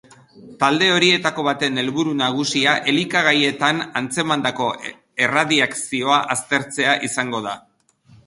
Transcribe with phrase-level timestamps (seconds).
[0.61, 4.71] Talde horietako baten helburu nagusia elikagaietan antzemandako
[5.27, 7.55] erradiakzioa aztertzea izango da.